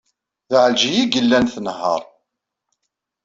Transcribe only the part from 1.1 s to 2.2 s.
yellan tnehheṛ.